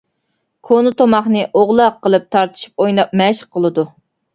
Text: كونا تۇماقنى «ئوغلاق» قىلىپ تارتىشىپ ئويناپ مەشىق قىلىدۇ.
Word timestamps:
كونا 0.69 0.93
تۇماقنى 1.01 1.45
«ئوغلاق» 1.59 2.03
قىلىپ 2.09 2.29
تارتىشىپ 2.39 2.87
ئويناپ 2.87 3.19
مەشىق 3.23 3.57
قىلىدۇ. 3.59 3.91